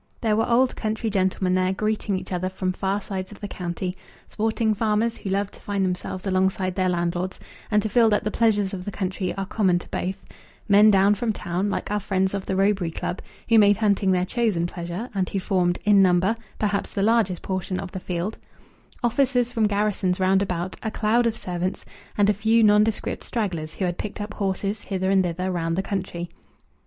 There 0.21 0.35
were 0.35 0.49
old 0.49 0.75
country 0.75 1.11
gentlemen 1.11 1.53
there, 1.53 1.73
greeting 1.73 2.17
each 2.19 2.31
other 2.31 2.49
from 2.49 2.73
far 2.73 3.01
sides 3.01 3.31
of 3.31 3.39
the 3.39 3.47
county; 3.47 3.95
sporting 4.27 4.73
farmers 4.73 5.17
who 5.17 5.29
love 5.29 5.51
to 5.51 5.61
find 5.61 5.85
themselves 5.85 6.25
alongside 6.25 6.73
their 6.73 6.89
landlords, 6.89 7.39
and 7.69 7.83
to 7.83 7.87
feel 7.87 8.09
that 8.09 8.23
the 8.23 8.31
pleasures 8.31 8.73
of 8.73 8.85
the 8.85 8.89
country 8.91 9.31
are 9.37 9.45
common 9.45 9.77
to 9.77 9.87
both; 9.89 10.25
men 10.67 10.89
down 10.89 11.13
from 11.13 11.31
town, 11.31 11.69
like 11.69 11.91
our 11.91 11.99
friends 11.99 12.33
of 12.33 12.47
the 12.47 12.55
Roebury 12.55 12.89
club, 12.89 13.21
who 13.47 13.59
made 13.59 13.77
hunting 13.77 14.11
their 14.11 14.25
chosen 14.25 14.65
pleasure, 14.65 15.07
and 15.13 15.29
who 15.29 15.39
formed, 15.39 15.77
in 15.85 16.01
number, 16.01 16.35
perhaps 16.57 16.89
the 16.91 17.03
largest 17.03 17.43
portion 17.43 17.79
of 17.79 17.91
the 17.91 17.99
field; 17.99 18.39
officers 19.03 19.51
from 19.51 19.67
garrisons 19.67 20.19
round 20.19 20.41
about; 20.41 20.75
a 20.81 20.89
cloud 20.89 21.27
of 21.27 21.37
servants, 21.37 21.85
and 22.17 22.27
a 22.27 22.33
few 22.33 22.63
nondescript 22.63 23.23
stragglers 23.23 23.75
who 23.75 23.85
had 23.85 23.99
picked 23.99 24.19
up 24.19 24.33
horses, 24.33 24.81
hither 24.81 25.11
and 25.11 25.23
thither, 25.23 25.51
round 25.51 25.75
the 25.75 25.83
country. 25.83 26.27